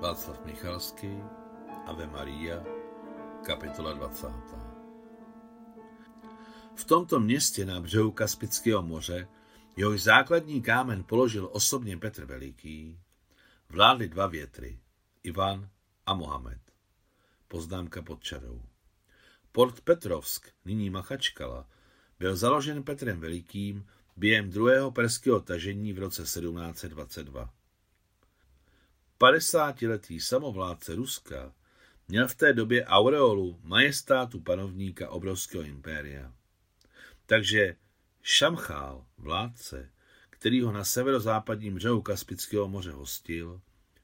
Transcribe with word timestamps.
Václav 0.00 0.44
Michalský, 0.44 1.22
Ave 1.86 2.06
Maria, 2.06 2.64
kapitola 3.44 3.92
20. 3.92 4.26
V 6.74 6.84
tomto 6.84 7.20
městě 7.20 7.66
na 7.66 7.80
břehu 7.80 8.10
Kaspického 8.10 8.82
moře, 8.82 9.28
jehož 9.76 10.02
základní 10.02 10.62
kámen 10.62 11.04
položil 11.04 11.48
osobně 11.52 11.96
Petr 11.96 12.24
Veliký, 12.24 12.98
vládly 13.68 14.08
dva 14.08 14.26
větry, 14.26 14.80
Ivan 15.22 15.70
a 16.06 16.14
Mohamed. 16.14 16.60
Poznámka 17.48 18.02
pod 18.02 18.22
čarou. 18.22 18.62
Port 19.52 19.80
Petrovsk, 19.80 20.48
nyní 20.64 20.90
Machačkala, 20.90 21.68
byl 22.18 22.36
založen 22.36 22.82
Petrem 22.82 23.20
Velikým 23.20 23.86
během 24.16 24.50
druhého 24.50 24.90
perského 24.90 25.40
tažení 25.40 25.92
v 25.92 25.98
roce 25.98 26.22
1722. 26.22 27.59
50-letý 29.20 30.20
samovládce 30.20 30.94
Ruska 30.94 31.54
měl 32.08 32.28
v 32.28 32.34
té 32.34 32.52
době 32.52 32.86
aureolu 32.86 33.60
majestátu 33.62 34.40
panovníka 34.40 35.10
obrovského 35.10 35.64
impéria. 35.64 36.34
Takže 37.26 37.76
Šamchál, 38.22 39.06
vládce, 39.18 39.90
který 40.30 40.62
ho 40.62 40.72
na 40.72 40.84
severozápadním 40.84 41.74
břehu 41.74 42.02
Kaspického 42.02 42.68
moře 42.68 42.90
hostil, 42.90 43.60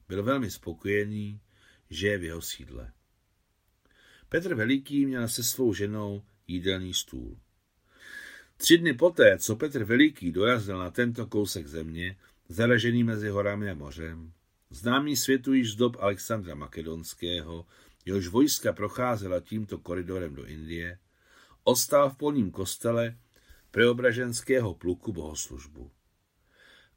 byl 0.08 0.22
velmi 0.22 0.50
spokojený, 0.50 1.40
že 1.90 2.08
je 2.08 2.18
v 2.18 2.24
jeho 2.24 2.42
sídle. 2.42 2.92
Petr 4.28 4.54
Veliký 4.54 5.06
měl 5.06 5.28
se 5.28 5.44
svou 5.44 5.74
ženou 5.74 6.22
jídelný 6.46 6.94
stůl. 6.94 7.38
Tři 8.56 8.78
dny 8.78 8.94
poté, 8.94 9.38
co 9.38 9.56
Petr 9.56 9.84
Veliký 9.84 10.32
dorazil 10.32 10.78
na 10.78 10.90
tento 10.90 11.26
kousek 11.26 11.66
země, 11.66 12.16
zaležený 12.48 13.04
mezi 13.04 13.28
horami 13.28 13.70
a 13.70 13.74
mořem, 13.74 14.32
známý 14.70 15.16
světu 15.16 15.52
již 15.52 15.72
z 15.72 15.76
dob 15.76 15.96
Alexandra 16.00 16.54
Makedonského, 16.54 17.66
jehož 18.04 18.28
vojska 18.28 18.72
procházela 18.72 19.40
tímto 19.40 19.78
koridorem 19.78 20.34
do 20.34 20.44
Indie, 20.44 20.98
ostal 21.64 22.10
v 22.10 22.16
polním 22.16 22.50
kostele 22.50 23.18
preobraženského 23.70 24.74
pluku 24.74 25.12
bohoslužbu. 25.12 25.90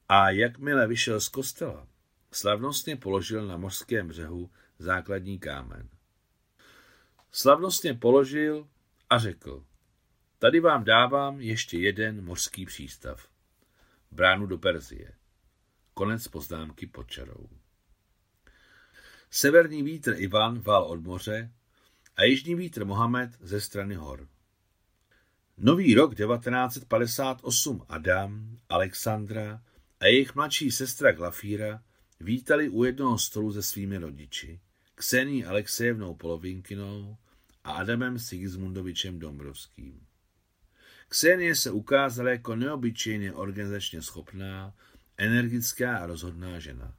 A 0.09 0.29
jakmile 0.29 0.87
vyšel 0.87 1.21
z 1.21 1.29
kostela, 1.29 1.87
slavnostně 2.31 2.95
položil 2.95 3.47
na 3.47 3.57
mořském 3.57 4.07
břehu 4.07 4.51
základní 4.79 5.39
kámen. 5.39 5.89
Slavnostně 7.31 7.93
položil 7.93 8.67
a 9.09 9.19
řekl, 9.19 9.65
tady 10.39 10.59
vám 10.59 10.83
dávám 10.83 11.41
ještě 11.41 11.77
jeden 11.77 12.25
mořský 12.25 12.65
přístav, 12.65 13.29
bránu 14.11 14.45
do 14.45 14.57
Perzie. 14.57 15.13
Konec 15.93 16.27
poznámky 16.27 16.87
pod 16.87 17.11
čarou. 17.11 17.58
Severní 19.31 19.83
vítr 19.83 20.13
Ivan 20.17 20.59
vál 20.59 20.83
od 20.83 21.03
moře 21.03 21.51
a 22.15 22.23
jižní 22.23 22.55
vítr 22.55 22.85
Mohamed 22.85 23.31
ze 23.39 23.61
strany 23.61 23.95
hor. 23.95 24.27
Nový 25.57 25.95
rok 25.95 26.15
1958 26.15 27.85
Adam, 27.89 28.59
Alexandra 28.69 29.61
a 29.99 30.05
jejich 30.05 30.35
mladší 30.35 30.71
sestra 30.71 31.11
Glafíra 31.11 31.83
vítali 32.19 32.69
u 32.69 32.83
jednoho 32.83 33.17
stolu 33.17 33.53
se 33.53 33.63
svými 33.63 33.97
rodiči, 33.97 34.59
Ksení 34.95 35.45
Alexejevnou 35.45 36.15
Polovinkinou 36.15 37.17
a 37.63 37.71
Adamem 37.71 38.19
Sigismundovičem 38.19 39.19
Dombrovským. 39.19 40.01
Ksenie 41.07 41.55
se 41.55 41.71
ukázala 41.71 42.29
jako 42.29 42.55
neobyčejně 42.55 43.33
organizačně 43.33 44.01
schopná, 44.01 44.73
energická 45.17 45.97
a 45.97 46.05
rozhodná 46.05 46.59
žena. 46.59 46.98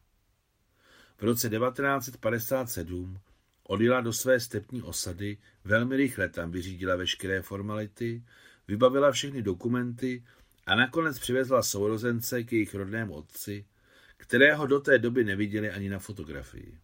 V 1.20 1.22
roce 1.22 1.50
1957 1.50 3.20
odjela 3.62 4.00
do 4.00 4.12
své 4.12 4.40
stepní 4.40 4.82
osady, 4.82 5.38
velmi 5.64 5.96
rychle 5.96 6.28
tam 6.28 6.50
vyřídila 6.50 6.96
veškeré 6.96 7.42
formality, 7.42 8.24
vybavila 8.68 9.12
všechny 9.12 9.42
dokumenty 9.42 10.24
a 10.66 10.74
nakonec 10.74 11.18
přivezla 11.18 11.62
sourozence 11.62 12.42
k 12.42 12.52
jejich 12.52 12.74
rodnému 12.74 13.14
otci, 13.14 13.66
kterého 14.16 14.66
do 14.66 14.80
té 14.80 14.98
doby 14.98 15.24
neviděli 15.24 15.70
ani 15.70 15.88
na 15.88 15.98
fotografii. 15.98 16.78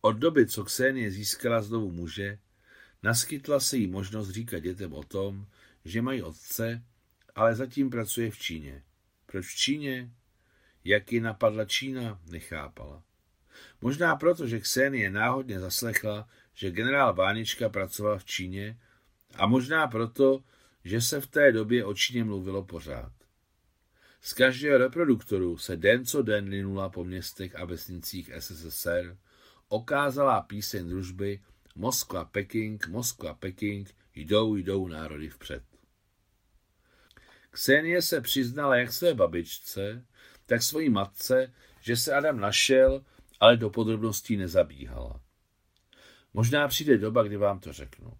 Od 0.00 0.12
doby, 0.12 0.46
co 0.46 0.64
Ksenie 0.64 1.10
získala 1.10 1.62
znovu 1.62 1.90
muže, 1.90 2.38
naskytla 3.02 3.60
se 3.60 3.76
jí 3.76 3.86
možnost 3.86 4.30
říkat 4.30 4.58
dětem 4.58 4.92
o 4.92 5.02
tom, 5.02 5.46
že 5.84 6.02
mají 6.02 6.22
otce, 6.22 6.82
ale 7.34 7.54
zatím 7.54 7.90
pracuje 7.90 8.30
v 8.30 8.38
Číně. 8.38 8.82
Proč 9.26 9.46
v 9.46 9.56
Číně? 9.56 10.10
Jak 10.84 11.12
ji 11.12 11.20
napadla 11.20 11.64
Čína, 11.64 12.20
nechápala. 12.30 13.02
Možná 13.80 14.16
proto, 14.16 14.46
že 14.46 14.60
Ksenie 14.60 15.10
náhodně 15.10 15.60
zaslechla, 15.60 16.28
že 16.54 16.70
generál 16.70 17.14
Vánička 17.14 17.68
pracoval 17.68 18.18
v 18.18 18.24
Číně 18.24 18.78
a 19.34 19.46
možná 19.46 19.86
proto, 19.86 20.44
že 20.84 21.00
se 21.00 21.20
v 21.20 21.26
té 21.26 21.52
době 21.52 21.84
o 21.84 21.94
Číně 21.94 22.24
mluvilo 22.24 22.64
pořád. 22.64 23.12
Z 24.20 24.32
každého 24.32 24.78
reproduktoru 24.78 25.58
se 25.58 25.76
den 25.76 26.04
co 26.04 26.22
den 26.22 26.48
linula 26.48 26.88
po 26.88 27.04
městech 27.04 27.56
a 27.56 27.64
vesnicích 27.64 28.30
SSSR 28.38 29.16
okázala 29.68 30.40
píseň 30.40 30.88
družby 30.88 31.40
Moskva, 31.74 32.24
Peking, 32.24 32.88
Moskva, 32.88 33.34
Peking, 33.34 33.94
jdou, 34.14 34.56
jdou 34.56 34.88
národy 34.88 35.28
vpřed. 35.28 35.62
Ksenie 37.50 38.02
se 38.02 38.20
přiznala 38.20 38.76
jak 38.76 38.92
své 38.92 39.14
babičce, 39.14 40.06
tak 40.46 40.62
svojí 40.62 40.88
matce, 40.88 41.52
že 41.80 41.96
se 41.96 42.14
Adam 42.14 42.40
našel, 42.40 43.04
ale 43.40 43.56
do 43.56 43.70
podrobností 43.70 44.36
nezabíhala. 44.36 45.20
Možná 46.34 46.68
přijde 46.68 46.98
doba, 46.98 47.22
kdy 47.22 47.36
vám 47.36 47.60
to 47.60 47.72
řeknu. 47.72 48.12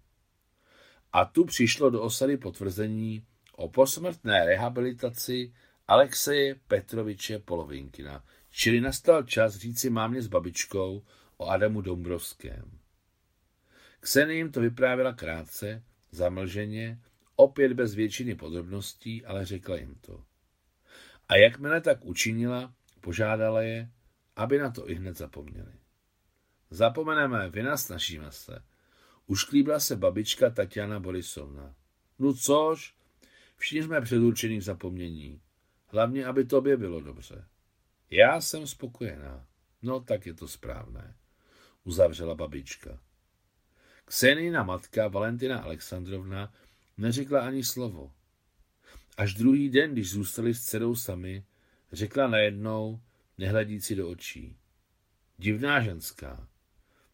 A 1.13 1.25
tu 1.25 1.45
přišlo 1.45 1.89
do 1.89 2.01
osady 2.01 2.37
potvrzení 2.37 3.25
o 3.55 3.69
posmrtné 3.69 4.45
rehabilitaci 4.45 5.53
Alexeje 5.87 6.55
Petroviče 6.67 7.39
Polovinkina, 7.39 8.23
čili 8.51 8.81
nastal 8.81 9.23
čas 9.23 9.55
říci 9.55 9.89
mámě 9.89 10.21
s 10.21 10.27
babičkou 10.27 11.03
o 11.37 11.47
Adamu 11.47 11.81
Dombrovském. 11.81 12.79
Ksenie 13.99 14.35
jim 14.35 14.51
to 14.51 14.61
vyprávěla 14.61 15.13
krátce, 15.13 15.83
zamlženě, 16.11 16.99
opět 17.35 17.73
bez 17.73 17.95
většiny 17.95 18.35
podrobností, 18.35 19.25
ale 19.25 19.45
řekla 19.45 19.77
jim 19.77 19.95
to. 20.01 20.24
A 21.29 21.35
jakmile 21.35 21.81
tak 21.81 22.05
učinila, 22.05 22.73
požádala 23.01 23.61
je, 23.61 23.89
aby 24.35 24.59
na 24.59 24.71
to 24.71 24.89
i 24.89 24.95
hned 24.95 25.17
zapomněli. 25.17 25.73
Zapomeneme, 26.69 27.49
vynasnažíme 27.49 28.31
se. 28.31 28.63
Ušklíbla 29.27 29.79
se 29.79 29.95
babička 29.95 30.49
Tatiana 30.49 30.99
Borisovna. 30.99 31.75
No 32.19 32.33
což, 32.33 32.95
všichni 33.57 33.83
jsme 33.83 34.01
předurčení 34.01 34.59
k 34.59 34.63
zapomnění. 34.63 35.41
Hlavně, 35.87 36.25
aby 36.25 36.45
tobě 36.45 36.77
bylo 36.77 37.01
dobře. 37.01 37.45
Já 38.09 38.41
jsem 38.41 38.67
spokojená. 38.67 39.47
No, 39.81 39.99
tak 39.99 40.25
je 40.25 40.33
to 40.33 40.47
správné, 40.47 41.15
uzavřela 41.83 42.35
babička. 42.35 42.99
Ksenina 44.05 44.63
matka 44.63 45.07
Valentina 45.07 45.59
Alexandrovna 45.59 46.53
neřekla 46.97 47.41
ani 47.41 47.63
slovo. 47.63 48.13
Až 49.17 49.33
druhý 49.33 49.69
den, 49.69 49.93
když 49.93 50.11
zůstali 50.11 50.53
s 50.53 50.65
dcerou 50.65 50.95
sami, 50.95 51.45
řekla 51.91 52.27
najednou, 52.27 53.01
nehledící 53.37 53.95
do 53.95 54.09
očí. 54.09 54.57
Divná 55.37 55.81
ženská. 55.81 56.47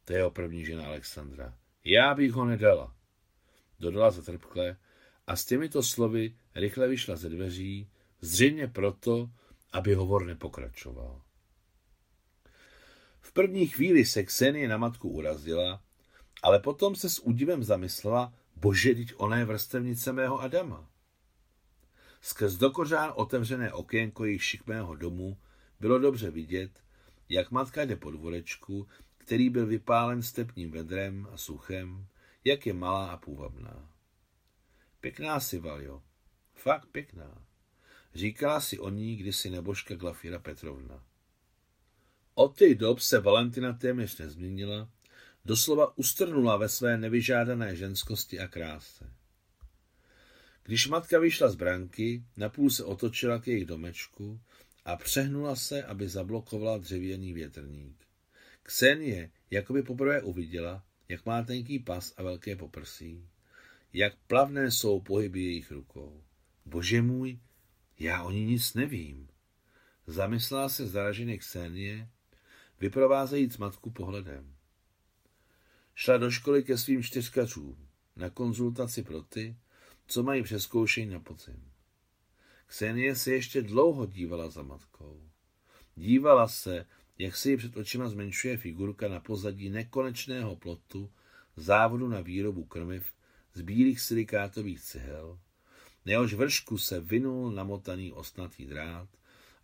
To 0.06 0.14
je 0.14 0.30
první 0.30 0.66
žena 0.66 0.86
Alexandra. 0.86 1.58
Já 1.84 2.14
bych 2.14 2.32
ho 2.32 2.46
nedala. 2.46 2.96
Dodala 3.80 4.12
zatrpkle 4.12 4.78
a 5.28 5.36
s 5.36 5.46
těmito 5.46 5.84
slovy 5.84 6.36
rychle 6.56 6.88
vyšla 6.88 7.16
ze 7.16 7.30
dveří, 7.30 7.90
zřejmě 8.22 8.68
proto, 8.68 9.30
aby 9.72 9.94
hovor 9.94 10.26
nepokračoval. 10.26 11.22
V 13.22 13.32
první 13.32 13.68
chvíli 13.68 14.06
se 14.06 14.24
Ksenie 14.24 14.68
na 14.68 14.78
matku 14.78 15.10
urazila, 15.10 15.84
ale 16.44 16.60
potom 16.60 16.96
se 16.96 17.10
s 17.10 17.20
údivem 17.20 17.64
zamyslela, 17.64 18.34
bože, 18.56 18.96
teď 18.96 19.14
ona 19.18 19.38
je 19.38 19.46
vrstevnice 19.46 20.14
mého 20.14 20.42
Adama. 20.42 20.91
Skrz 22.22 22.56
dokořán 22.56 23.14
otevřené 23.16 23.74
okénko 23.74 24.26
jejich 24.26 24.44
šikmého 24.44 24.96
domu 24.96 25.38
bylo 25.80 26.00
dobře 26.00 26.32
vidět, 26.32 26.84
jak 27.30 27.52
matka 27.52 27.86
jde 27.86 27.96
po 27.96 28.12
dvorečku, 28.12 28.88
který 29.18 29.50
byl 29.50 29.68
vypálen 29.68 30.24
stepním 30.24 30.72
vedrem 30.72 31.28
a 31.32 31.38
suchem, 31.38 32.08
jak 32.44 32.66
je 32.66 32.74
malá 32.74 33.12
a 33.12 33.18
půvabná. 33.18 33.90
Pěkná 35.00 35.40
si, 35.40 35.60
Valjo, 35.60 36.04
fakt 36.54 36.86
pěkná. 36.92 37.46
Říkala 38.16 38.62
si 38.62 38.80
o 38.80 38.90
ní 38.90 39.16
kdysi 39.16 39.50
nebožka 39.50 39.96
Glafira 39.96 40.40
Petrovna. 40.40 41.04
Od 42.34 42.58
těch 42.58 42.76
dob 42.76 43.00
se 43.00 43.20
Valentina 43.20 43.74
téměř 43.74 44.18
nezměnila, 44.18 44.90
doslova 45.46 45.98
ustrnula 45.98 46.58
ve 46.58 46.70
své 46.70 46.98
nevyžádané 46.98 47.76
ženskosti 47.76 48.40
a 48.40 48.48
kráse. 48.48 49.21
Když 50.64 50.88
matka 50.88 51.20
vyšla 51.20 51.50
z 51.50 51.56
branky, 51.56 52.24
napůl 52.38 52.70
se 52.70 52.84
otočila 52.84 53.40
k 53.40 53.48
jejich 53.48 53.66
domečku 53.66 54.40
a 54.86 54.96
přehnula 54.96 55.56
se, 55.56 55.84
aby 55.84 56.10
zablokovala 56.10 56.78
dřevěný 56.78 57.34
větrník. 57.34 57.96
Ksenie 58.64 59.32
jakoby 59.52 59.84
poprvé 59.84 60.22
uviděla, 60.22 60.84
jak 61.10 61.26
má 61.26 61.44
tenký 61.44 61.80
pas 61.80 62.14
a 62.18 62.24
velké 62.24 62.56
poprsí, 62.56 63.28
jak 63.94 64.16
plavné 64.28 64.72
jsou 64.72 65.00
pohyby 65.00 65.44
jejich 65.44 65.72
rukou. 65.72 66.24
Bože 66.66 67.02
můj, 67.02 67.40
já 68.00 68.24
o 68.24 68.32
ní 68.32 68.46
nic 68.46 68.74
nevím. 68.74 69.28
Zamyslela 70.08 70.70
se 70.70 70.88
zaraženě 70.88 71.38
Ksenie, 71.38 72.10
vyprovázejíc 72.80 73.58
matku 73.58 73.92
pohledem. 73.92 74.56
Šla 75.96 76.18
do 76.18 76.32
školy 76.32 76.64
ke 76.64 76.78
svým 76.78 77.04
čtyřkačům, 77.04 77.88
na 78.16 78.30
konzultaci 78.30 79.04
pro 79.04 79.22
ty, 79.22 79.56
co 80.08 80.24
mají 80.24 80.44
přeskoušení 80.44 81.12
na 81.12 81.20
podzim. 81.20 81.72
Ksenie 82.66 83.16
se 83.16 83.32
ještě 83.32 83.62
dlouho 83.62 84.06
dívala 84.06 84.50
za 84.50 84.64
matkou. 84.64 85.30
Dívala 85.96 86.48
se, 86.48 86.86
jak 87.18 87.36
se 87.36 87.52
jí 87.52 87.58
před 87.58 87.78
očima 87.78 88.10
zmenšuje 88.10 88.58
figurka 88.58 89.08
na 89.08 89.20
pozadí 89.20 89.70
nekonečného 89.70 90.56
plotu 90.56 91.12
závodu 91.56 92.08
na 92.08 92.22
výrobu 92.22 92.66
krmiv 92.66 93.14
z 93.54 93.62
bílých 93.62 94.02
silikátových 94.02 94.82
cihel, 94.82 95.40
na 96.06 96.12
jehož 96.12 96.34
vršku 96.34 96.78
se 96.78 97.00
vynul 97.00 97.52
namotaný 97.52 98.14
osnatý 98.14 98.66
drát 98.66 99.10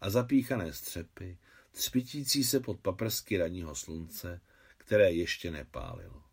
a 0.02 0.10
zapíchané 0.10 0.74
střepy, 0.74 1.38
třpitící 1.72 2.44
se 2.44 2.60
pod 2.60 2.80
paprsky 2.80 3.38
ranního 3.38 3.76
slunce, 3.76 4.42
které 4.78 5.12
ještě 5.12 5.52
nepálilo. 5.52 6.24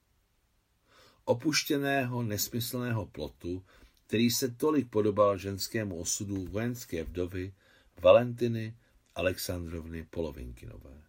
Opuštěného, 1.24 2.22
nesmyslného 2.22 3.06
plotu, 3.06 3.64
který 4.06 4.30
se 4.30 4.50
tolik 4.50 4.90
podobal 4.90 5.38
ženskému 5.38 5.98
osudu 5.98 6.46
vojenské 6.46 7.04
vdovy 7.04 7.54
Valentiny 8.00 8.76
Alexandrovny 9.14 10.06
Polovinkinové. 10.10 11.02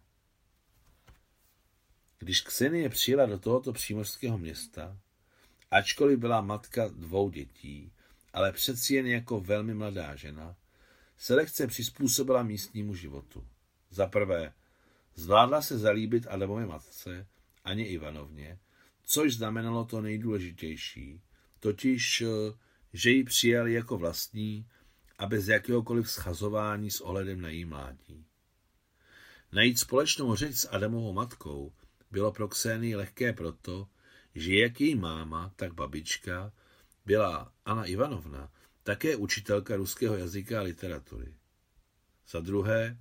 Když 2.18 2.40
Ksenie 2.40 2.88
přijela 2.88 3.26
do 3.26 3.38
tohoto 3.38 3.72
přímořského 3.72 4.38
města, 4.38 4.98
ačkoliv 5.70 6.18
byla 6.18 6.40
matka 6.40 6.88
dvou 6.88 7.30
dětí, 7.30 7.92
ale 8.32 8.52
přeci 8.52 8.94
jen 8.94 9.06
jako 9.06 9.40
velmi 9.40 9.74
mladá 9.74 10.16
žena, 10.16 10.56
se 11.18 11.34
lehce 11.34 11.66
přizpůsobila 11.66 12.42
místnímu 12.42 12.94
životu. 12.94 13.46
Za 13.90 14.06
prvé, 14.06 14.52
zvládla 15.14 15.62
se 15.62 15.78
zalíbit 15.78 16.26
Adamově 16.26 16.66
matce, 16.66 17.26
Aně 17.64 17.88
Ivanovně, 17.88 18.58
což 19.02 19.34
znamenalo 19.34 19.84
to 19.84 20.00
nejdůležitější, 20.00 21.20
totiž, 21.60 22.22
že 22.96 23.10
ji 23.10 23.24
přijali 23.24 23.72
jako 23.72 23.98
vlastní 23.98 24.66
a 25.18 25.26
bez 25.26 25.48
jakéhokoliv 25.48 26.10
schazování 26.10 26.90
s 26.90 27.00
ohledem 27.00 27.40
na 27.40 27.48
její 27.48 27.64
mládí. 27.64 28.26
Najít 29.52 29.78
společnou 29.78 30.34
řeč 30.34 30.56
s 30.56 30.68
Adamovou 30.68 31.12
matkou 31.12 31.72
bylo 32.10 32.32
pro 32.32 32.48
Ksένii 32.48 32.96
lehké 32.96 33.32
proto, 33.32 33.88
že 34.34 34.54
jak 34.54 34.80
její 34.80 34.94
máma, 34.94 35.52
tak 35.56 35.74
babička 35.74 36.52
byla 37.06 37.52
Anna 37.64 37.84
Ivanovna, 37.84 38.52
také 38.82 39.16
učitelka 39.16 39.76
ruského 39.76 40.16
jazyka 40.16 40.60
a 40.60 40.62
literatury. 40.62 41.34
Za 42.28 42.40
druhé, 42.40 42.98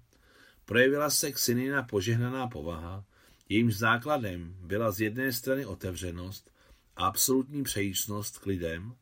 projevila 0.66 1.10
se 1.10 1.32
Ksenina 1.32 1.84
požehnaná 1.84 2.48
povaha, 2.48 3.06
jejímž 3.50 3.76
základem 3.76 4.56
byla 4.60 4.92
z 4.92 5.02
jedné 5.02 5.34
strany 5.34 5.66
otevřenost 5.66 6.52
a 6.96 7.06
absolutní 7.06 7.64
přejícnost 7.64 8.38
k 8.38 8.46
lidem 8.46 8.96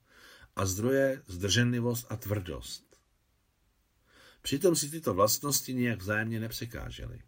a 0.56 0.66
zdroje 0.66 1.22
zdrženlivost 1.28 2.08
a 2.10 2.16
tvrdost. 2.16 2.98
Přitom 4.42 4.76
si 4.76 4.90
tyto 4.90 5.14
vlastnosti 5.14 5.74
nějak 5.74 6.00
vzájemně 6.00 6.40
nepřekážely. 6.40 7.22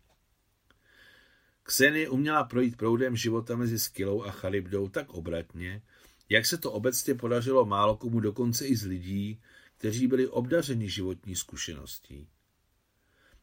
Kseny 1.63 2.07
uměla 2.09 2.43
projít 2.43 2.77
proudem 2.77 3.15
života 3.15 3.55
mezi 3.55 3.79
Skylou 3.79 4.23
a 4.23 4.31
Charybdou 4.31 4.89
tak 4.89 5.09
obratně, 5.09 5.81
jak 6.29 6.45
se 6.45 6.57
to 6.57 6.71
obecně 6.71 7.15
podařilo 7.15 7.65
málo 7.65 7.97
komu 7.97 8.19
dokonce 8.19 8.67
i 8.67 8.75
z 8.75 8.85
lidí, 8.85 9.41
kteří 9.77 10.07
byli 10.07 10.27
obdařeni 10.27 10.89
životní 10.89 11.35
zkušeností. 11.35 12.27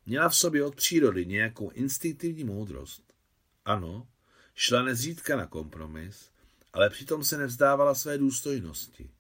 Měla 0.07 0.29
v 0.29 0.37
sobě 0.37 0.65
od 0.65 0.77
přírody 0.77 1.27
nějakou 1.27 1.71
instinktivní 1.71 2.45
moudrost. 2.45 3.13
Ano, 3.65 4.09
šla 4.55 4.83
nezřídka 4.83 5.37
na 5.37 5.47
kompromis, 5.47 6.31
ale 6.73 6.91
přitom 6.91 7.25
se 7.25 7.39
nevzdávala 7.39 7.95
své 7.95 8.19
důstojnosti. 8.19 9.11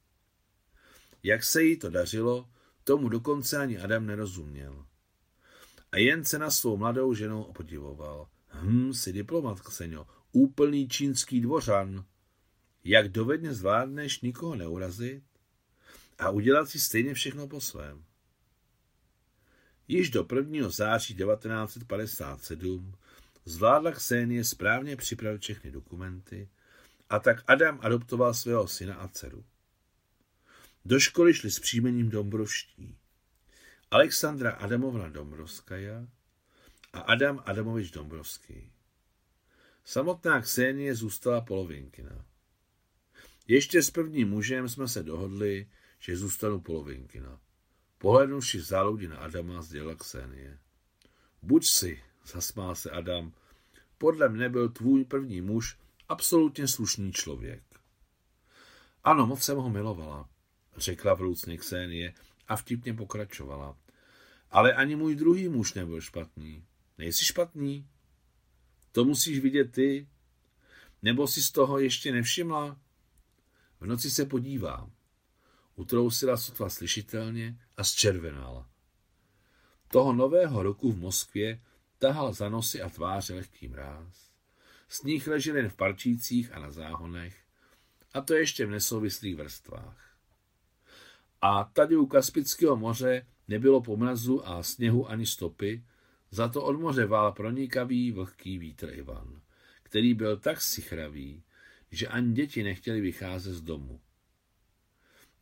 Jak 1.23 1.45
se 1.45 1.63
jí 1.63 1.77
to 1.77 1.91
dařilo, 1.91 2.49
tomu 2.85 3.09
dokonce 3.09 3.59
ani 3.59 3.79
Adam 3.79 4.07
nerozuměl. 4.07 4.87
A 5.93 5.97
jen 5.97 6.25
se 6.25 6.39
na 6.39 6.51
svou 6.51 6.77
mladou 6.77 7.15
ženou 7.15 7.43
opodivoval. 7.43 8.29
Hm, 8.49 8.93
si 8.93 9.13
diplomat, 9.13 9.61
Kseňo, 9.61 10.07
úplný 10.33 10.89
čínský 10.89 11.41
dvořan. 11.41 12.05
Jak 12.85 13.09
dovedně 13.09 13.55
zvládneš 13.55 14.21
nikoho 14.21 14.55
neurazit 14.55 15.25
a 16.19 16.31
udělat 16.31 16.69
si 16.69 16.81
stejně 16.81 17.15
všechno 17.15 17.49
po 17.49 17.61
svém. 17.61 18.05
Již 19.89 20.11
do 20.11 20.27
1. 20.37 20.69
září 20.69 21.15
1957 21.15 22.95
zvládla 23.45 23.93
Ksenie 23.93 24.45
správně 24.45 24.97
připravit 24.97 25.41
všechny 25.41 25.71
dokumenty 25.71 26.49
a 27.11 27.19
tak 27.19 27.45
Adam 27.47 27.79
adoptoval 27.83 28.35
svého 28.35 28.69
syna 28.69 28.95
a 28.95 29.09
dceru. 29.09 29.45
Do 30.85 31.01
školy 31.01 31.35
šli 31.35 31.51
s 31.51 31.61
příjmením 31.61 32.11
Dombrovští. 32.11 32.97
Alexandra 33.91 34.51
Adamovna 34.51 35.09
Dombrovskaja 35.09 36.07
a 36.93 37.01
Adam 37.01 37.43
Adamovič 37.47 37.91
Dombrovský. 37.91 38.73
Samotná 39.85 40.41
Ksenie 40.41 40.95
zůstala 40.95 41.41
polovinkina. 41.41 42.25
Ještě 43.49 43.83
s 43.83 43.91
prvním 43.91 44.29
mužem 44.29 44.69
jsme 44.69 44.89
se 44.89 45.03
dohodli, 45.03 45.71
že 45.99 46.17
zůstanu 46.17 46.61
polovinkina. 46.61 47.41
Pohlednuvši 47.99 48.61
záludi 48.61 49.09
na 49.09 49.17
Adama, 49.17 49.63
sdělila 49.63 49.95
Ksenie. 49.95 50.59
Buď 51.43 51.67
si, 51.67 52.03
zasmál 52.25 52.75
se 52.75 52.91
Adam, 52.91 53.33
podle 53.99 54.29
mne 54.29 54.49
byl 54.49 54.69
tvůj 54.69 55.05
první 55.05 55.41
muž 55.41 55.79
absolutně 56.09 56.69
slušný 56.69 57.13
člověk. 57.13 57.63
Ano, 59.05 59.27
moc 59.27 59.43
jsem 59.43 59.57
ho 59.57 59.71
milovala, 59.71 60.29
řekla 60.77 61.15
vroucně 61.15 61.59
Ksenie 61.59 62.15
a 62.49 62.57
vtipně 62.57 62.95
pokračovala. 62.95 63.77
Ale 64.51 64.75
ani 64.75 64.97
můj 64.97 65.15
druhý 65.15 65.49
muž 65.49 65.75
nebyl 65.75 66.01
špatný. 66.01 66.65
Nejsi 66.99 67.25
špatný? 67.25 67.89
To 68.93 69.05
musíš 69.05 69.39
vidět 69.39 69.73
ty. 69.73 70.09
Nebo 71.03 71.27
si 71.27 71.43
z 71.43 71.51
toho 71.51 71.79
ještě 71.79 72.13
nevšimla? 72.13 72.81
V 73.81 73.87
noci 73.87 74.11
se 74.11 74.27
podívám. 74.27 74.93
Utrousila 75.75 76.37
sotva 76.37 76.69
slyšitelně 76.69 77.59
a 77.77 77.85
zčervenala. 77.85 78.71
Toho 79.89 80.13
nového 80.13 80.63
roku 80.63 80.93
v 80.93 80.99
Moskvě 80.99 81.61
tahal 81.99 82.33
za 82.33 82.49
nosy 82.49 82.83
a 82.83 82.89
tváře 82.89 83.35
lehký 83.35 83.69
mráz. 83.69 84.31
Sníh 84.89 85.27
ležel 85.27 85.57
jen 85.57 85.69
v 85.69 85.77
parčících 85.77 86.53
a 86.53 86.59
na 86.59 86.71
záhonech, 86.71 87.43
a 88.15 88.21
to 88.21 88.35
ještě 88.35 88.67
v 88.67 88.71
nesouvislých 88.71 89.37
vrstvách. 89.37 90.12
A 91.43 91.65
tady 91.65 91.97
u 91.97 92.07
Kaspického 92.07 92.77
moře 92.77 93.27
nebylo 93.49 93.81
po 93.81 93.97
mrazu 93.97 94.49
a 94.49 94.63
sněhu 94.63 95.11
ani 95.11 95.27
stopy, 95.27 95.85
za 96.31 96.49
to 96.49 96.63
od 96.65 96.81
moře 96.81 97.07
vál 97.07 97.33
pronikavý 97.33 98.13
vlhký 98.13 98.59
vítr 98.59 98.91
Ivan, 98.93 99.41
který 99.83 100.15
byl 100.15 100.37
tak 100.37 100.61
sichravý, 100.61 101.43
že 101.91 102.09
ani 102.09 102.33
děti 102.33 102.63
nechtěli 102.63 103.01
vycházet 103.01 103.55
z 103.55 103.61
domu. 103.61 104.01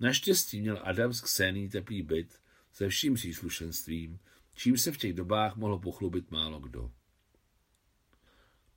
Naštěstí 0.01 0.61
měl 0.61 0.81
Adam 0.85 1.13
z 1.13 1.21
Ksení 1.21 1.69
teplý 1.69 2.03
byt 2.03 2.41
se 2.73 2.89
vším 2.89 3.15
příslušenstvím, 3.15 4.19
čím 4.55 4.79
se 4.79 4.93
v 4.93 4.97
těch 4.97 5.13
dobách 5.13 5.57
mohl 5.57 5.79
pochlubit 5.79 6.31
málo 6.31 6.61
kdo. 6.61 6.91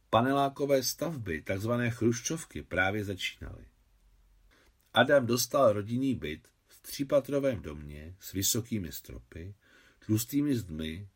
Panelákové 0.10 0.84
stavby, 0.84 1.42
takzvané 1.42 1.90
chruščovky, 1.90 2.64
právě 2.64 3.04
začínaly. 3.04 3.66
Adam 4.94 5.26
dostal 5.26 5.74
rodinný 5.74 6.16
byt 6.16 6.53
třípatrovém 6.84 7.62
domě 7.62 8.16
s 8.20 8.34
vysokými 8.34 8.92
stropy, 8.92 9.56
tlustými 10.06 10.56
zdmi, 10.56 11.08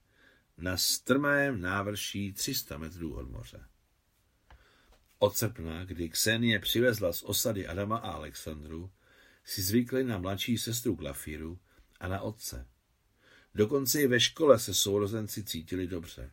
na 0.58 0.78
strmém 0.78 1.62
návrší 1.62 2.34
300 2.34 2.78
metrů 2.78 3.16
od 3.16 3.30
moře. 3.30 3.66
Od 5.20 5.38
srpna, 5.38 5.86
kdy 5.86 6.10
Ksenie 6.10 6.60
přivezla 6.60 7.14
z 7.14 7.24
osady 7.24 7.68
Adama 7.68 7.98
a 7.98 8.12
Alexandru, 8.12 8.92
si 9.44 9.62
zvykli 9.62 10.04
na 10.04 10.18
mladší 10.18 10.58
sestru 10.58 10.96
Glafíru 10.96 11.60
a 12.00 12.08
na 12.08 12.22
otce. 12.22 12.68
Dokonce 13.56 14.02
i 14.02 14.08
ve 14.08 14.20
škole 14.20 14.60
se 14.60 14.74
sourozenci 14.74 15.44
cítili 15.44 15.88
dobře. 15.88 16.32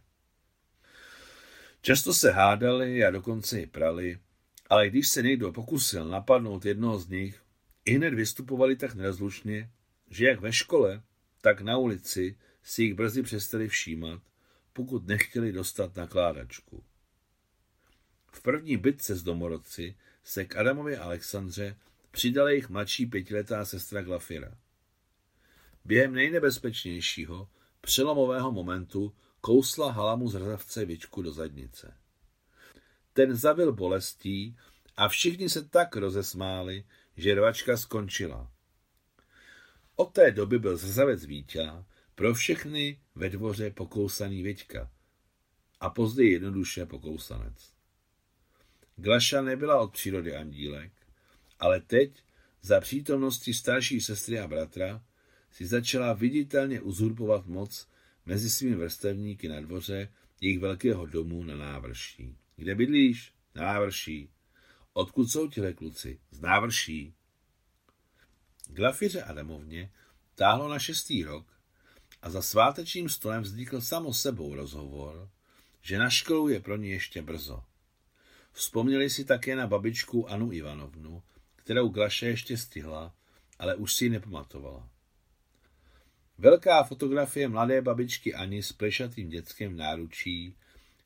Často 1.81 2.14
se 2.14 2.31
hádali 2.31 3.05
a 3.05 3.11
dokonce 3.11 3.61
i 3.61 3.67
prali, 3.67 4.19
ale 4.71 4.88
když 4.91 5.09
se 5.09 5.23
někdo 5.23 5.53
pokusil 5.53 6.05
napadnout 6.05 6.64
jednoho 6.64 6.99
z 6.99 7.09
nich, 7.09 7.43
i 7.85 7.95
hned 7.95 8.14
vystupovali 8.14 8.76
tak 8.76 8.95
nerozlučně, 8.95 9.71
že 10.11 10.26
jak 10.26 10.41
ve 10.41 10.53
škole, 10.53 11.03
tak 11.41 11.61
na 11.61 11.76
ulici 11.76 12.38
si 12.62 12.83
jich 12.83 12.95
brzy 12.95 13.23
přestali 13.23 13.69
všímat, 13.69 14.23
pokud 14.73 15.07
nechtěli 15.07 15.53
dostat 15.53 15.97
nakládačku. 15.97 16.85
V 18.33 18.43
první 18.43 18.76
bitce 18.76 19.14
s 19.14 19.23
domorodci 19.23 19.97
se 20.25 20.45
k 20.45 20.57
Adamovi 20.57 20.97
Alexandře 20.97 21.76
přidala 22.11 22.50
jejich 22.50 22.69
mladší 22.69 23.07
pětiletá 23.07 23.64
sestra 23.64 24.03
Glafira. 24.03 24.59
Během 25.85 26.14
nejnebezpečnějšího, 26.14 27.49
přelomového 27.81 28.53
momentu 28.53 29.14
kousla 29.41 29.93
halamu 29.93 30.29
zrzavce 30.29 30.85
vičku 30.85 31.23
do 31.23 31.33
zadnice. 31.33 31.97
Ten 33.12 33.37
zavil 33.37 33.73
bolestí 33.73 34.57
a 34.97 35.09
všichni 35.09 35.49
se 35.49 35.69
tak 35.69 35.97
rozesmáli, 35.97 36.85
že 37.16 37.35
rvačka 37.35 37.76
skončila. 37.76 38.50
Od 39.97 40.12
té 40.12 40.30
doby 40.30 40.59
byl 40.59 40.76
zrzavec 40.76 41.25
vítě 41.25 41.71
pro 42.14 42.35
všechny 42.35 43.00
ve 43.14 43.28
dvoře 43.28 43.71
pokousaný 43.71 44.42
Viťka 44.42 44.90
a 45.80 45.90
později 45.90 46.33
jednoduše 46.33 46.87
pokousanec. 46.87 47.75
Glaša 48.97 49.42
nebyla 49.42 49.80
od 49.80 49.92
přírody 49.92 50.37
andílek, 50.37 50.92
ale 51.59 51.80
teď, 51.80 52.25
za 52.62 52.80
přítomnosti 52.80 53.54
starší 53.54 54.00
sestry 54.00 54.40
a 54.40 54.49
bratra, 54.49 55.04
si 55.50 55.66
začala 55.66 56.12
viditelně 56.12 56.80
uzurpovat 56.80 57.47
moc 57.47 57.88
mezi 58.26 58.50
svými 58.50 58.76
vrstevníky 58.76 59.49
na 59.49 59.61
dvoře 59.61 60.12
jejich 60.40 60.59
velkého 60.59 61.06
domu 61.06 61.44
na 61.44 61.56
návrší. 61.56 62.37
Kde 62.56 62.75
bydlíš? 62.75 63.33
Na 63.54 63.62
návrší. 63.62 64.30
Odkud 64.96 65.28
jsou 65.28 65.48
tihle 65.48 65.72
kluci? 65.72 66.20
Z 66.30 66.40
návrší. 66.40 67.14
Glafiře 68.66 69.22
Adamovně 69.22 69.92
táhlo 70.34 70.68
na 70.68 70.78
šestý 70.78 71.24
rok 71.24 71.46
a 72.22 72.30
za 72.30 72.42
svátečním 72.42 73.08
stolem 73.08 73.42
vznikl 73.42 73.80
samo 73.80 74.14
sebou 74.14 74.54
rozhovor, 74.54 75.30
že 75.82 75.98
na 75.98 76.10
školu 76.10 76.48
je 76.48 76.60
pro 76.60 76.76
ně 76.76 76.90
ještě 76.90 77.22
brzo. 77.22 77.64
Vzpomněli 78.52 79.10
si 79.10 79.24
také 79.24 79.56
na 79.56 79.66
babičku 79.66 80.30
Anu 80.30 80.52
Ivanovnu, 80.52 81.22
kterou 81.56 81.88
Glaše 81.88 82.26
ještě 82.26 82.56
stihla, 82.56 83.14
ale 83.58 83.74
už 83.74 83.94
si 83.94 84.04
ji 84.04 84.10
nepamatovala. 84.10 84.88
Velká 86.38 86.82
fotografie 86.82 87.48
mladé 87.48 87.82
babičky 87.82 88.34
Ani 88.34 88.62
s 88.62 88.72
plešatým 88.72 89.28
dětskem 89.28 89.76
náručí 89.76 90.56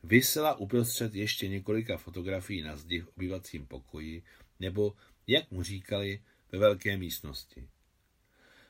vysela 0.03 0.55
uprostřed 0.55 1.15
ještě 1.15 1.49
několika 1.49 1.97
fotografií 1.97 2.63
na 2.63 2.77
zdi 2.77 3.01
v 3.01 3.09
obyvacím 3.17 3.67
pokoji, 3.67 4.23
nebo, 4.61 4.97
jak 5.27 5.51
mu 5.51 5.63
říkali, 5.63 6.23
ve 6.53 6.59
velké 6.59 6.97
místnosti. 6.97 7.69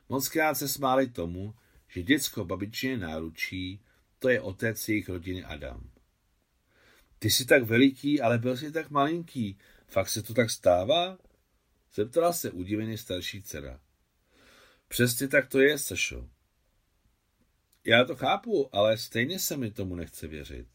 Mockrát 0.08 0.54
se 0.54 0.68
smáli 0.68 1.08
tomu, 1.08 1.54
že 1.88 2.02
děcko 2.02 2.44
babičině 2.44 2.96
náručí, 2.96 3.80
to 4.18 4.28
je 4.28 4.40
otec 4.40 4.88
jejich 4.88 5.08
rodiny 5.08 5.44
Adam. 5.44 5.90
Ty 7.18 7.30
jsi 7.30 7.44
tak 7.44 7.62
veliký, 7.62 8.20
ale 8.20 8.38
byl 8.38 8.56
jsi 8.56 8.72
tak 8.72 8.90
malinký. 8.90 9.58
Fakt 9.86 10.08
se 10.08 10.22
to 10.22 10.34
tak 10.34 10.50
stává? 10.50 11.18
Zeptala 11.94 12.32
se 12.32 12.50
udiveně 12.50 12.98
starší 12.98 13.42
dcera. 13.42 13.80
Přesně 14.88 15.28
tak 15.28 15.48
to 15.48 15.60
je, 15.60 15.78
Sašo. 15.78 16.28
Já 17.84 18.04
to 18.04 18.16
chápu, 18.16 18.76
ale 18.76 18.98
stejně 18.98 19.38
se 19.38 19.56
mi 19.56 19.70
tomu 19.70 19.94
nechce 19.94 20.26
věřit. 20.26 20.66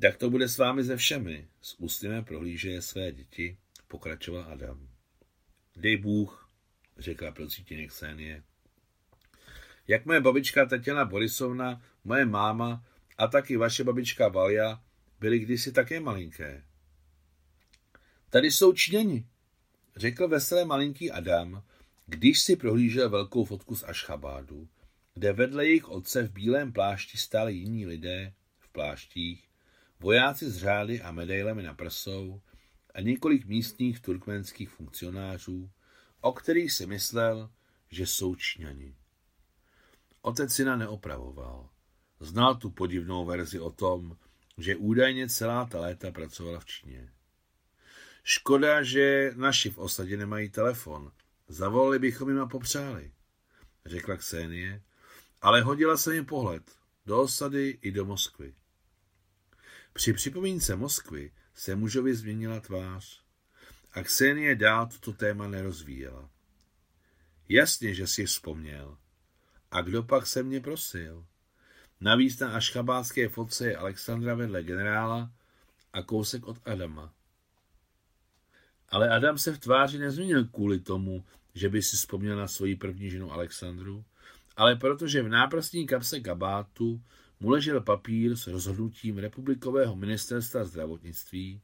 Tak 0.00 0.16
to 0.16 0.30
bude 0.30 0.48
s 0.48 0.58
vámi 0.58 0.84
ze 0.84 0.96
všemi, 0.96 1.48
s 1.62 1.80
úsměvem 1.80 2.24
prohlížeje 2.24 2.82
své 2.82 3.12
děti, 3.12 3.56
pokračoval 3.88 4.52
Adam. 4.52 4.88
Dej 5.76 5.96
Bůh, 5.96 6.50
řekla 6.98 7.30
procítěně 7.30 7.86
Ksenie. 7.86 8.42
Jak 9.88 10.06
moje 10.06 10.20
babička 10.20 10.66
Tatiana 10.66 11.04
Borisovna, 11.04 11.82
moje 12.04 12.26
máma 12.26 12.84
a 13.18 13.26
taky 13.26 13.56
vaše 13.56 13.84
babička 13.84 14.28
Valja 14.28 14.82
byly 15.20 15.38
kdysi 15.38 15.72
také 15.72 16.00
malinké. 16.00 16.64
Tady 18.30 18.50
jsou 18.50 18.72
Číňani, 18.72 19.26
řekl 19.96 20.28
veselé 20.28 20.64
malinký 20.64 21.10
Adam, 21.10 21.62
když 22.06 22.40
si 22.40 22.56
prohlížel 22.56 23.10
velkou 23.10 23.44
fotku 23.44 23.76
z 23.76 23.84
Ašchabádu, 23.84 24.68
kde 25.14 25.32
vedle 25.32 25.66
jejich 25.66 25.88
otce 25.88 26.22
v 26.22 26.32
bílém 26.32 26.72
plášti 26.72 27.18
stáli 27.18 27.54
jiní 27.54 27.86
lidé 27.86 28.34
v 28.58 28.68
pláštích, 28.68 29.45
vojáci 30.00 30.50
s 30.50 30.56
řády 30.56 31.02
a 31.02 31.12
medailemi 31.12 31.62
na 31.62 31.74
prsou 31.74 32.40
a 32.94 33.00
několik 33.00 33.46
místních 33.46 34.00
turkmenských 34.00 34.70
funkcionářů, 34.70 35.70
o 36.20 36.32
kterých 36.32 36.72
si 36.72 36.86
myslel, 36.86 37.50
že 37.90 38.06
jsou 38.06 38.34
Číňani. 38.34 38.96
Otec 40.22 40.52
syna 40.52 40.76
neopravoval. 40.76 41.68
Znal 42.20 42.54
tu 42.54 42.70
podivnou 42.70 43.24
verzi 43.24 43.60
o 43.60 43.70
tom, 43.70 44.16
že 44.58 44.76
údajně 44.76 45.28
celá 45.28 45.64
ta 45.66 45.80
léta 45.80 46.10
pracovala 46.10 46.60
v 46.60 46.64
Číně. 46.64 47.12
Škoda, 48.22 48.82
že 48.82 49.32
naši 49.36 49.70
v 49.70 49.78
osadě 49.78 50.16
nemají 50.16 50.48
telefon. 50.48 51.12
Zavolali 51.48 51.98
bychom 51.98 52.28
jim 52.28 52.40
a 52.40 52.46
popřáli, 52.46 53.12
řekla 53.86 54.16
Ksenie, 54.16 54.82
ale 55.42 55.62
hodila 55.62 55.96
se 55.96 56.14
jim 56.14 56.24
pohled 56.24 56.62
do 57.06 57.20
osady 57.20 57.78
i 57.82 57.92
do 57.92 58.04
Moskvy. 58.04 58.54
Při 59.96 60.12
připomínce 60.12 60.76
Moskvy 60.76 61.30
se 61.54 61.76
mužovi 61.76 62.14
změnila 62.14 62.60
tvář 62.60 63.22
a 63.92 64.02
Ksenie 64.02 64.54
dál 64.54 64.86
toto 64.86 65.12
téma 65.12 65.48
nerozvíjela. 65.48 66.30
Jasně, 67.48 67.94
že 67.94 68.06
si 68.06 68.26
vzpomněl. 68.26 68.98
A 69.70 69.80
kdo 69.80 70.02
pak 70.02 70.26
se 70.26 70.42
mě 70.42 70.60
prosil? 70.60 71.26
Navíc 72.00 72.38
na 72.38 72.52
ašchabácké 72.52 73.28
fotce 73.28 73.66
je 73.66 73.76
Alexandra 73.76 74.34
vedle 74.34 74.62
generála 74.62 75.32
a 75.92 76.02
kousek 76.02 76.46
od 76.46 76.58
Adama. 76.64 77.14
Ale 78.88 79.08
Adam 79.08 79.38
se 79.38 79.52
v 79.52 79.58
tváři 79.58 79.98
nezměnil 79.98 80.44
kvůli 80.44 80.80
tomu, 80.80 81.24
že 81.54 81.68
by 81.68 81.82
si 81.82 81.96
vzpomněl 81.96 82.36
na 82.36 82.48
svoji 82.48 82.76
první 82.76 83.10
ženu 83.10 83.32
Alexandru, 83.32 84.04
ale 84.56 84.76
protože 84.76 85.22
v 85.22 85.28
náprstní 85.28 85.86
kapse 85.86 86.20
kabátu 86.20 87.02
mu 87.40 87.50
ležel 87.50 87.80
papír 87.80 88.36
s 88.36 88.46
rozhodnutím 88.46 89.18
republikového 89.18 89.96
ministerstva 89.96 90.64
zdravotnictví 90.64 91.60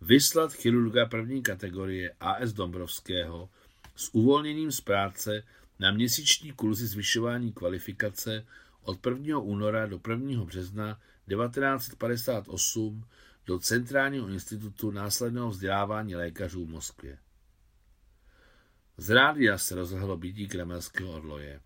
vyslat 0.00 0.52
chirurga 0.52 1.06
první 1.06 1.42
kategorie 1.42 2.14
A.S. 2.20 2.52
Dombrovského 2.52 3.50
s 3.96 4.14
uvolněním 4.14 4.72
z 4.72 4.80
práce 4.80 5.42
na 5.78 5.92
měsíční 5.92 6.52
kurzy 6.52 6.86
zvyšování 6.86 7.52
kvalifikace 7.52 8.46
od 8.82 9.06
1. 9.06 9.38
února 9.38 9.86
do 9.86 10.00
1. 10.10 10.44
března 10.44 11.00
1958 11.28 13.04
do 13.46 13.58
Centrálního 13.58 14.28
institutu 14.28 14.90
následného 14.90 15.50
vzdělávání 15.50 16.16
lékařů 16.16 16.64
v 16.64 16.68
Moskvě. 16.68 17.18
Z 18.96 19.10
rádia 19.10 19.58
se 19.58 19.74
rozhlo 19.74 20.16
bytí 20.16 20.48
kremelského 20.48 21.12
odloje. 21.12 21.60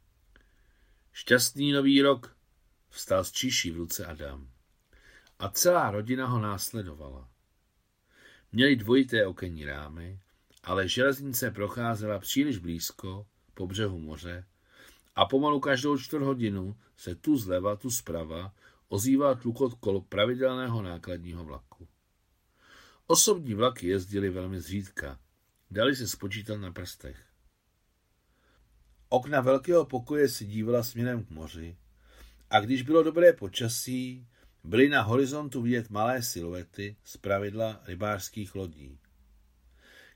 Šťastný 1.12 1.72
nový 1.72 2.02
rok, 2.02 2.36
vstal 2.94 3.24
z 3.24 3.32
číší 3.32 3.70
v 3.70 3.76
ruce 3.76 4.06
Adam. 4.06 4.48
A 5.38 5.48
celá 5.48 5.90
rodina 5.90 6.26
ho 6.26 6.40
následovala. 6.40 7.28
Měli 8.52 8.76
dvojité 8.76 9.26
okenní 9.26 9.64
rámy, 9.64 10.20
ale 10.62 10.88
železnice 10.88 11.50
procházela 11.50 12.18
příliš 12.18 12.58
blízko, 12.58 13.26
po 13.54 13.66
břehu 13.66 13.98
moře, 13.98 14.46
a 15.14 15.26
pomalu 15.26 15.60
každou 15.60 15.98
čtvrt 15.98 16.22
hodinu 16.22 16.76
se 16.96 17.14
tu 17.14 17.36
zleva, 17.36 17.76
tu 17.76 17.90
zprava 17.90 18.54
ozýval 18.88 19.36
tlukot 19.36 19.74
kol 19.74 20.00
pravidelného 20.00 20.82
nákladního 20.82 21.44
vlaku. 21.44 21.88
Osobní 23.06 23.54
vlaky 23.54 23.88
jezdily 23.88 24.30
velmi 24.30 24.60
zřídka, 24.60 25.20
dali 25.70 25.96
se 25.96 26.08
spočítat 26.08 26.56
na 26.56 26.72
prstech. 26.72 27.26
Okna 29.08 29.40
velkého 29.40 29.84
pokoje 29.84 30.28
se 30.28 30.44
dívala 30.44 30.82
směrem 30.82 31.24
k 31.24 31.30
moři 31.30 31.76
a 32.50 32.60
když 32.60 32.82
bylo 32.82 33.02
dobré 33.02 33.32
počasí, 33.32 34.26
byly 34.64 34.88
na 34.88 35.02
horizontu 35.02 35.62
vidět 35.62 35.90
malé 35.90 36.22
siluety 36.22 36.96
z 37.04 37.16
pravidla 37.16 37.80
rybářských 37.86 38.54
lodí. 38.54 38.98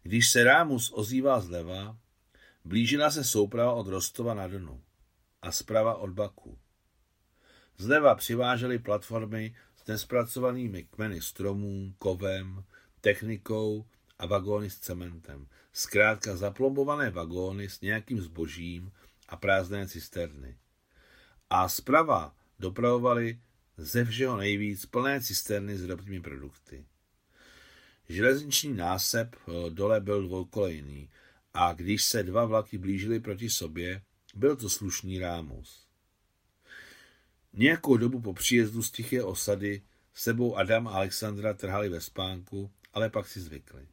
Když 0.03 0.31
se 0.31 0.45
Rámus 0.45 0.93
ozýval 0.95 1.41
zleva, 1.41 1.99
blížila 2.65 3.11
se 3.11 3.25
souprava 3.25 3.73
od 3.73 3.87
Rostova 3.87 4.35
na 4.35 4.47
Dnu 4.47 4.83
a 5.43 5.53
zprava 5.53 5.95
od 5.95 6.11
Baku. 6.11 6.59
Zleva 7.79 8.15
přivážely 8.15 8.79
platformy 8.79 9.55
s 9.77 9.87
nespracovanými 9.87 10.83
kmeny 10.83 11.23
stromů, 11.23 11.95
kovem, 11.99 12.65
technikou 13.01 13.87
a 14.19 14.27
vagóny 14.27 14.71
s 14.71 14.79
cementem. 14.79 15.47
Zkrátka 15.73 16.37
zaplombované 16.37 17.11
vagóny 17.11 17.69
s 17.69 17.81
nějakým 17.81 18.21
zbožím 18.21 18.93
a 19.29 19.37
prázdné 19.37 19.89
cisterny. 19.89 20.57
A 21.50 21.69
zprava 21.69 22.35
dopravovali 22.59 23.40
ze 23.76 24.05
všeho 24.05 24.37
nejvíc 24.37 24.87
plné 24.87 25.21
cisterny 25.21 25.76
s 25.76 25.85
ropnými 25.85 26.21
produkty. 26.21 26.85
Železniční 28.09 28.75
násep 28.75 29.37
eh, 29.37 29.71
dole 29.71 30.00
byl 30.00 30.23
dvoukolejný 30.23 31.11
a 31.55 31.73
když 31.73 32.05
se 32.05 32.23
dva 32.23 32.45
vlaky 32.45 32.78
blížily 32.78 33.21
proti 33.21 33.50
sobě, 33.50 34.02
byl 34.35 34.57
to 34.57 34.71
slušný 34.71 35.19
rámus. 35.19 35.87
Nějakou 37.52 37.97
dobu 37.97 38.21
po 38.21 38.35
příjezdu 38.35 38.83
z 38.83 38.90
tiché 38.90 39.23
osady 39.23 39.83
sebou 40.14 40.57
Adam 40.57 40.88
a 40.88 40.90
Alexandra 40.90 41.55
trhali 41.55 41.88
ve 41.88 42.00
spánku, 42.00 42.71
ale 42.93 43.11
pak 43.11 43.28
si 43.28 43.40
zvykli. 43.40 43.88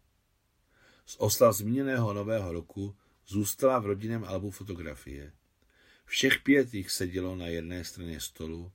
Z 1.05 1.15
oslav 1.19 1.55
zmíněného 1.55 2.13
nového 2.13 2.51
roku 2.51 2.95
zůstala 3.27 3.79
v 3.79 3.85
rodinném 3.85 4.25
albu 4.25 4.51
fotografie. 4.51 5.31
Všech 6.05 6.39
pět 6.39 6.73
jich 6.73 6.91
sedělo 6.91 7.35
na 7.35 7.47
jedné 7.47 7.83
straně 7.83 8.19
stolu, 8.19 8.71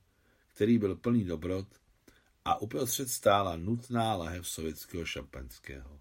který 0.53 0.77
byl 0.77 0.95
plný 0.95 1.23
dobrot 1.23 1.67
a 2.45 2.61
uprostřed 2.61 3.09
stála 3.09 3.55
nutná 3.55 4.15
lahev 4.15 4.47
sovětského 4.47 5.05
šampanského. 5.05 5.99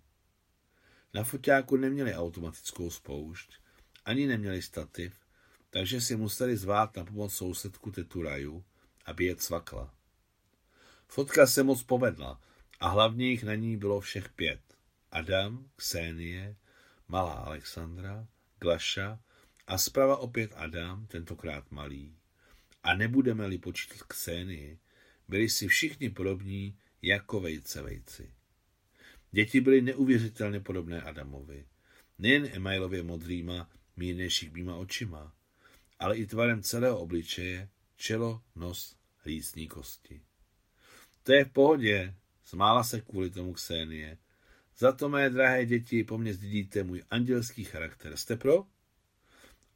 Na 1.15 1.25
foťáku 1.25 1.77
neměli 1.77 2.15
automatickou 2.15 2.91
spoušť, 2.91 3.53
ani 4.05 4.27
neměli 4.27 4.63
stativ, 4.63 5.15
takže 5.71 6.01
si 6.01 6.17
museli 6.17 6.57
zvát 6.57 6.97
na 6.97 7.05
pomoc 7.05 7.35
sousedku 7.35 7.91
tetu 7.91 8.23
Raju, 8.23 8.65
aby 9.05 9.25
je 9.25 9.37
cvakla. 9.37 9.95
Fotka 11.09 11.47
se 11.47 11.63
moc 11.63 11.83
povedla 11.83 12.41
a 12.81 12.89
hlavně 12.89 13.31
jich 13.31 13.45
na 13.45 13.55
ní 13.55 13.77
bylo 13.77 14.01
všech 14.01 14.29
pět. 14.29 14.61
Adam, 15.11 15.71
Ksenie, 15.77 16.57
malá 17.09 17.33
Alexandra, 17.33 18.27
Glaša 18.61 19.19
a 19.71 19.79
zprava 19.79 20.17
opět 20.17 20.53
Adam, 20.57 21.07
tentokrát 21.07 21.71
malý. 21.71 22.17
A 22.83 22.95
nebudeme-li 22.95 23.59
počítat 23.59 24.03
Ksenie, 24.03 24.79
byli 25.29 25.49
si 25.49 25.69
všichni 25.69 26.11
podobní 26.11 26.79
jako 27.03 27.41
vejce 27.41 27.83
vejci. 27.83 28.35
Děti 29.31 29.61
byly 29.61 29.83
neuvěřitelně 29.83 30.61
podobné 30.61 31.03
Adamovi. 31.03 31.67
Nejen 32.19 32.49
emailově 32.53 33.03
modrýma, 33.03 33.71
mírnějšíma 33.97 34.77
očima, 34.77 35.35
ale 35.99 36.17
i 36.17 36.27
tvarem 36.27 36.63
celého 36.63 36.99
obličeje, 36.99 37.69
čelo, 37.97 38.43
nos, 38.57 38.97
lícní 39.27 39.69
kosti. 39.69 40.23
To 41.23 41.33
je 41.33 41.45
v 41.45 41.53
pohodě, 41.53 42.15
smála 42.45 42.85
se 42.85 43.01
kvůli 43.01 43.31
tomu 43.31 43.53
Ksenie. 43.53 44.19
Za 44.79 44.93
to, 44.93 45.09
mé 45.09 45.31
drahé 45.31 45.67
děti, 45.67 46.05
po 46.05 46.19
mně 46.19 46.35
zdídíte 46.35 46.85
můj 46.85 47.03
andělský 47.11 47.65
charakter. 47.65 48.17
Jste 48.17 48.37
pro? 48.37 48.67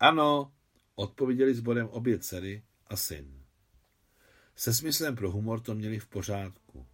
Ano, 0.00 0.52
odpověděli 0.94 1.54
s 1.54 1.60
bodem 1.60 1.88
obě 1.88 2.18
dcery 2.18 2.62
a 2.86 2.96
syn. 2.96 3.44
Se 4.56 4.74
smyslem 4.74 5.16
pro 5.16 5.30
humor 5.30 5.60
to 5.60 5.74
měli 5.74 5.98
v 5.98 6.06
pořádku. 6.06 6.86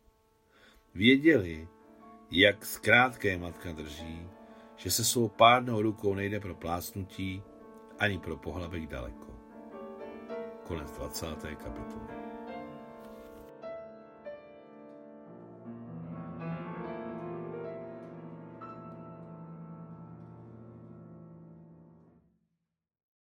Věděli, 0.94 1.68
jak 2.30 2.66
zkrátké 2.66 3.38
matka 3.38 3.72
drží, 3.72 4.28
že 4.76 4.90
se 4.90 5.04
svou 5.04 5.28
pádnou 5.28 5.82
rukou 5.82 6.14
nejde 6.14 6.40
pro 6.40 6.54
plásnutí 6.54 7.42
ani 7.98 8.18
pro 8.18 8.36
pohlavek 8.36 8.86
daleko. 8.86 9.26
Konec 10.64 10.90
20. 10.90 11.26
kapitoly. 11.36 12.29